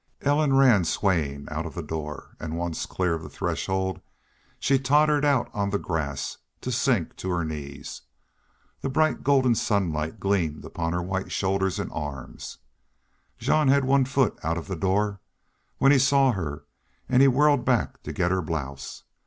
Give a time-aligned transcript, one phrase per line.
[0.21, 4.01] Ellen ran swaying out of the door, and, once clear of the threshold,
[4.59, 8.01] she tottered out on the grass, to sink to her knees.
[8.79, 12.57] The bright, golden sunlight gleamed upon her white shoulders and arms.
[13.37, 15.21] Jean had one foot out of the door
[15.77, 16.65] when he saw her
[17.07, 19.03] and he whirled back to get her blouse.